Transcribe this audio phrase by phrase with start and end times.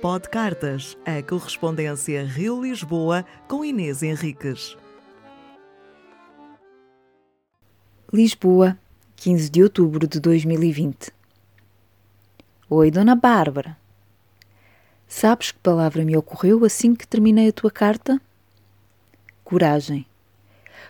[0.00, 4.74] Pod Cartas, a correspondência Rio-Lisboa com Inês Henriques.
[8.10, 8.78] Lisboa,
[9.16, 11.12] 15 de outubro de 2020.
[12.70, 13.76] Oi, Dona Bárbara.
[15.06, 18.18] Sabes que palavra me ocorreu assim que terminei a tua carta?
[19.44, 20.06] Coragem.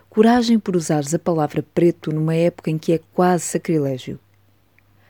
[0.09, 4.21] Coragem por usares a palavra preto numa época em que é quase sacrilégio.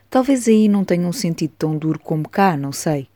[0.09, 3.10] Talvez aí não tenha um sentido tão duro como cá, não sei.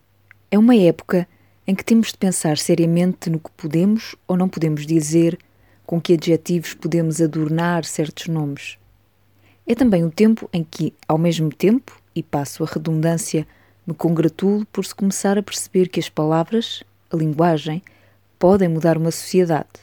[0.55, 1.27] É uma época
[1.67, 5.37] em que temos de pensar seriamente no que podemos ou não podemos dizer,
[5.85, 8.77] com que adjetivos podemos adornar certos nomes.
[9.67, 13.45] É também um tempo em que, ao mesmo tempo, e passo a redundância,
[13.85, 17.83] me congratulo por se começar a perceber que as palavras, a linguagem,
[18.39, 19.81] podem mudar uma sociedade.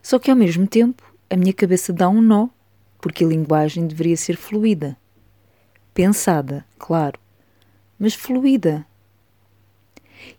[0.00, 2.46] Só que, ao mesmo tempo, a minha cabeça dá um nó,
[3.00, 4.96] porque a linguagem deveria ser fluida.
[5.92, 7.18] Pensada, claro,
[7.98, 8.86] mas fluida.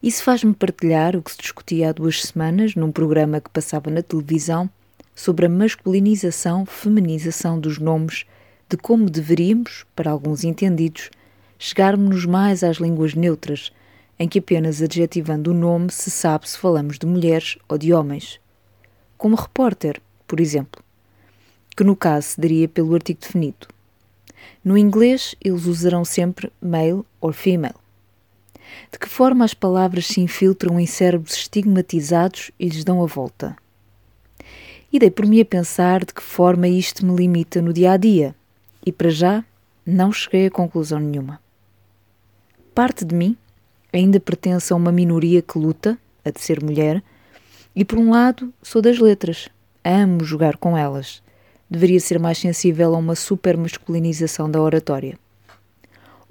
[0.02, 4.02] Isso faz-me partilhar o que se discutia há duas semanas num programa que passava na
[4.02, 4.68] televisão
[5.16, 8.26] sobre a masculinização, feminização dos nomes,
[8.68, 11.12] de como deveríamos, para alguns entendidos,
[11.60, 13.72] chegarmos mais às línguas neutras,
[14.18, 18.40] em que apenas adjetivando o nome se sabe se falamos de mulheres ou de homens.
[19.20, 20.84] Como repórter, por exemplo,
[21.78, 23.68] que no caso se daria pelo artigo definido.
[24.66, 27.76] No inglês, eles usarão sempre male or female.
[28.92, 33.56] De que forma as palavras se infiltram em cérebros estigmatizados e lhes dão a volta?
[34.92, 37.98] E dei por mim a pensar de que forma isto me limita no dia a
[37.98, 38.36] dia,
[38.86, 39.44] e para já
[39.86, 41.40] não cheguei a conclusão nenhuma.
[42.76, 43.38] Parte de mim
[43.94, 47.02] ainda pertence a uma minoria que luta, a de ser mulher,
[47.76, 49.50] e por um lado sou das letras,
[49.84, 51.22] amo jogar com elas
[51.72, 55.18] deveria ser mais sensível a uma supermasculinização da oratória.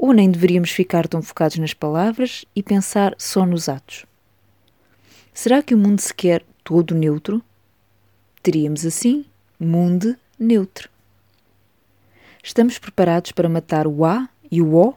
[0.03, 4.07] Ou nem deveríamos ficar tão focados nas palavras e pensar só nos atos.
[5.35, 7.43] Será que o mundo se quer todo neutro?
[8.43, 9.27] Teríamos assim
[9.59, 10.89] mundo neutro.
[12.43, 14.95] Estamos preparados para matar o A e o O?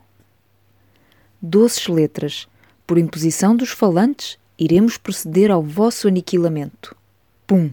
[1.42, 2.48] Doces letras,
[2.88, 6.96] por imposição dos falantes, iremos proceder ao vosso aniquilamento.
[7.46, 7.72] Pum!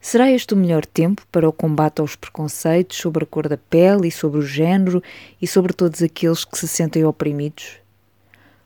[0.00, 4.08] Será este o melhor tempo para o combate aos preconceitos sobre a cor da pele
[4.08, 5.02] e sobre o género
[5.42, 7.78] e sobre todos aqueles que se sentem oprimidos?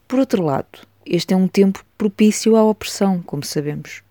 [0.06, 4.02] Por outro lado, este é um tempo propício à opressão, como sabemos.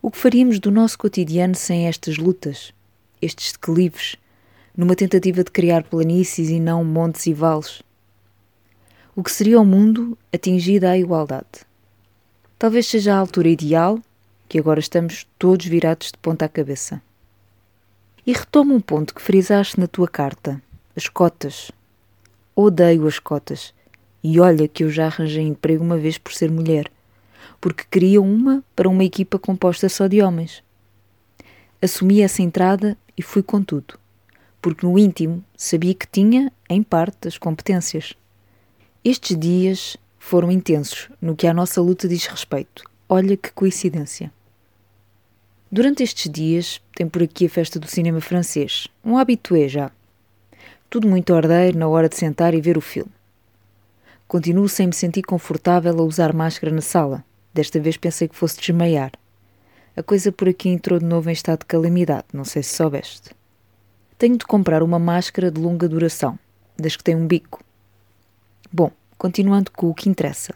[0.00, 2.72] O que faríamos do nosso cotidiano sem estas lutas,
[3.20, 4.16] estes declives,
[4.76, 7.82] numa tentativa de criar planícies e não montes e vales?
[9.14, 11.66] O que seria o mundo atingido à igualdade?
[12.58, 14.00] Talvez seja a altura ideal
[14.52, 17.00] que agora estamos todos virados de ponta à cabeça.
[18.26, 20.60] E retomo um ponto que frisaste na tua carta:
[20.94, 21.72] as cotas.
[22.54, 23.72] Odeio as cotas.
[24.22, 26.92] E olha que eu já arranjei emprego uma vez por ser mulher,
[27.62, 30.62] porque queria uma para uma equipa composta só de homens.
[31.80, 33.98] Assumi essa entrada e fui com tudo,
[34.60, 38.12] porque no íntimo sabia que tinha, em parte, as competências.
[39.02, 42.84] Estes dias foram intensos no que à nossa luta diz respeito.
[43.08, 44.30] Olha que coincidência.
[45.74, 49.90] Durante estes dias tem por aqui a festa do cinema francês, um habitué já.
[50.90, 53.10] Tudo muito ordeiro na hora de sentar e ver o filme.
[54.28, 57.24] Continuo sem me sentir confortável a usar máscara na sala.
[57.54, 59.12] Desta vez pensei que fosse desmaiar.
[59.96, 63.30] A coisa por aqui entrou de novo em estado de calamidade, não sei se soubeste.
[64.18, 66.38] Tenho de comprar uma máscara de longa duração,
[66.76, 67.64] das que têm um bico.
[68.70, 70.52] Bom, continuando com o que interessa.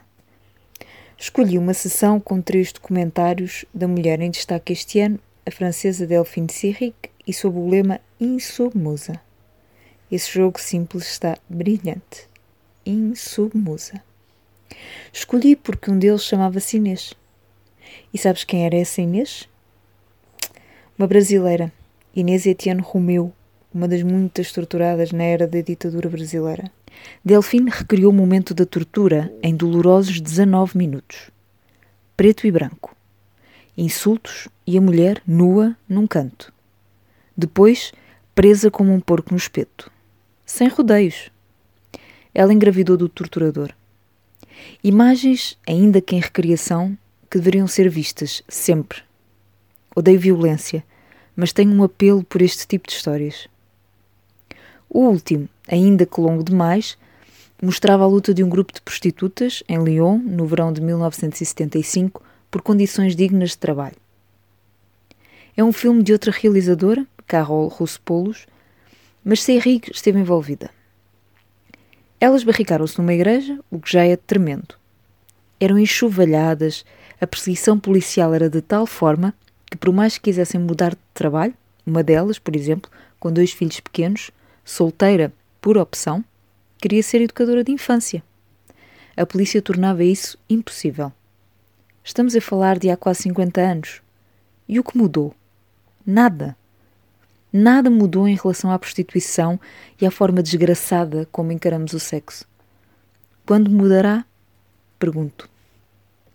[1.19, 6.53] Escolhi uma sessão com três documentários da mulher em destaque este ano, a francesa Delphine
[6.53, 6.94] Seyrig,
[7.27, 9.19] e sob o lema Insubmusa.
[10.12, 12.28] Esse jogo simples está brilhante.
[12.84, 14.03] Insubmusa.
[15.10, 17.15] Escolhi porque um deles chamava-se Inês.
[18.12, 19.48] E sabes quem era essa Inês?
[20.98, 21.72] Uma brasileira,
[22.15, 23.33] Inês Etienne Romeu,
[23.72, 26.71] uma das muitas torturadas na era da ditadura brasileira.
[27.25, 31.31] Delfine recriou o momento da tortura em dolorosos 19 minutos.
[32.16, 32.95] Preto e branco.
[33.77, 36.53] Insultos e a mulher nua num canto.
[37.37, 37.93] Depois,
[38.34, 39.91] presa como um porco no espeto.
[40.45, 41.31] Sem rodeios.
[42.33, 43.71] Ela engravidou do torturador.
[44.83, 46.97] Imagens, ainda que em recriação,
[47.31, 49.03] que deveriam ser vistas sempre.
[49.95, 50.84] Odeio violência,
[51.34, 53.49] mas tenho um apelo por este tipo de histórias.
[54.88, 56.97] O último, ainda que longo demais,
[57.62, 62.62] mostrava a luta de um grupo de prostitutas em Lyon, no verão de 1975, por
[62.62, 63.97] condições dignas de trabalho.
[65.56, 68.47] É um filme de outra realizadora, Carol Ruspoulos,
[69.24, 70.71] mas Seyrig esteve envolvida.
[72.21, 74.74] Elas barricaram-se numa igreja, o que já é tremendo.
[75.59, 76.84] eram enxovalhadas,
[77.18, 79.34] a perseguição policial era de tal forma
[79.71, 81.54] que, por mais que quisessem mudar de trabalho,
[81.86, 84.30] uma delas, por exemplo, com dois filhos pequenos,
[84.66, 85.33] solteira
[85.63, 86.24] por opção,
[86.77, 88.22] queria ser educadora de infância.
[89.16, 91.13] A polícia tornava isso impossível.
[92.04, 94.03] Estamos a falar de há quase 50 anos.
[94.68, 95.34] E o que mudou?
[96.04, 96.57] Nada.
[97.53, 99.59] Nada mudou em relação à prostituição
[100.01, 102.45] e à forma desgraçada como encaramos o sexo.
[103.47, 104.24] Quando mudará?
[104.98, 105.48] Pergunto.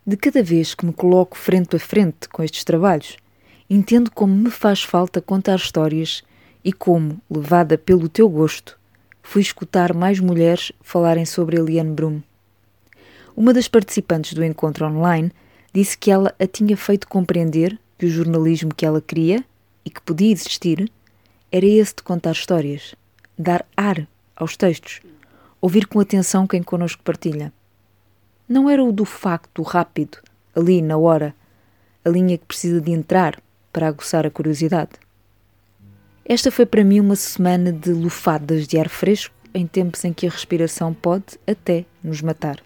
[0.08, 3.18] De cada vez que me coloco frente a frente com estes trabalhos,
[3.70, 6.24] entendo como me faz falta contar histórias
[6.64, 8.78] e como, levada pelo teu gosto,
[9.22, 12.22] fui escutar mais mulheres falarem sobre Eliane Brum.
[13.36, 15.32] Uma das participantes do encontro online
[15.74, 19.44] disse que ela a tinha feito compreender que o jornalismo que ela queria
[19.86, 20.92] e que podia existir
[21.52, 22.96] era esse de contar histórias,
[23.38, 25.02] dar ar aos textos,
[25.60, 27.54] ouvir com atenção quem connosco partilha.
[28.48, 30.18] Não era o do facto rápido,
[30.56, 31.34] ali na hora,
[32.04, 33.42] a linha que precisa de entrar
[33.72, 34.92] para aguçar a curiosidade.
[36.26, 40.28] Esta foi para mim uma semana de lufadas de ar fresco em tempos em que
[40.28, 42.58] a respiração pode até nos matar.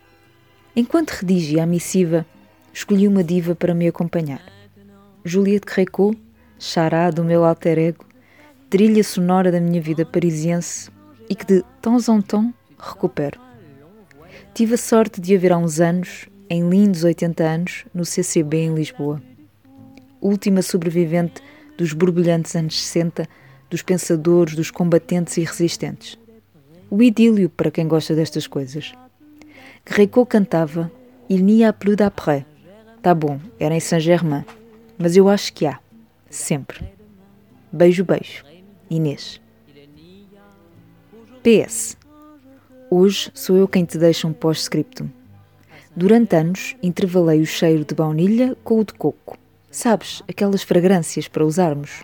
[0.75, 2.25] Enquanto redigia a missiva,
[2.73, 4.41] escolhi uma diva para me acompanhar.
[5.23, 6.13] Juliette Greco,
[6.59, 8.05] chará do meu alter ego,
[8.69, 10.91] trilha sonora da minha vida parisiense
[11.29, 13.39] e que de tons em tom recupero.
[14.53, 18.57] Tive a sorte de a ver há uns anos, em lindos 80 anos, no CCB
[18.57, 19.21] em Lisboa.
[20.21, 21.41] Última sobrevivente
[21.77, 23.27] dos borbulhantes anos 60,
[23.69, 26.17] dos pensadores, dos combatentes e resistentes.
[26.89, 28.94] O idílio para quem gosta destas coisas.
[29.85, 30.91] Greco cantava
[31.29, 32.45] Il n'y a plus d'après.
[33.01, 34.45] Tá bom, era em Saint-Germain,
[34.97, 35.79] mas eu acho que há.
[36.29, 36.83] Sempre.
[37.71, 38.44] Beijo, beijo.
[38.89, 39.41] Inês.
[41.44, 41.97] PS.
[42.89, 45.09] Hoje sou eu quem te deixa um pós-scriptum.
[45.95, 49.38] Durante anos, intervalei o cheiro de baunilha com o de coco.
[49.71, 52.03] Sabes, aquelas fragrâncias para usarmos.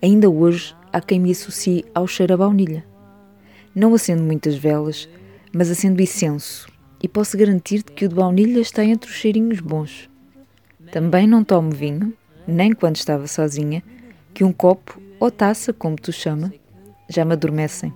[0.00, 2.84] Ainda hoje há quem me associe ao cheiro a baunilha.
[3.74, 5.08] Não acendo muitas velas,
[5.52, 6.68] mas acendo incenso
[7.02, 10.08] e posso garantir-te que o de baunilha está entre os cheirinhos bons.
[10.92, 12.12] Também não tomo vinho,
[12.46, 13.82] nem quando estava sozinha,
[14.32, 16.52] que um copo ou taça, como tu chama,
[17.08, 17.92] já me adormecem.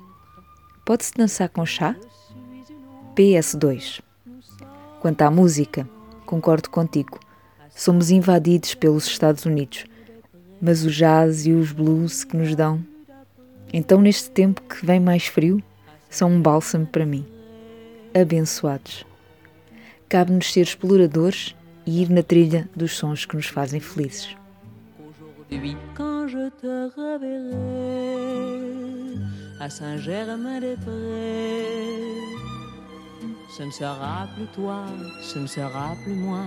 [0.84, 1.94] Pode-se dançar com chá?
[3.14, 4.00] PS2.
[5.00, 5.88] Quanto à música,
[6.26, 7.20] concordo contigo.
[7.70, 9.84] Somos invadidos pelos Estados Unidos,
[10.62, 12.80] mas o jazz e os blues que nos dão.
[13.72, 15.60] Então, neste tempo que vem mais frio,
[16.08, 17.26] são um bálsamo para mim
[18.14, 19.04] abençoados.
[20.08, 24.36] Cabe-nos ser exploradores e ir na trilha dos sons que nos fazem felizes.
[29.58, 32.51] À Saint-Germain-des-Prés,
[33.56, 34.86] ce ne sera plus toi,
[35.20, 36.44] ce ne sera plus moi,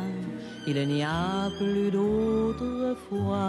[0.65, 3.45] il n'y a plus d'autre foi.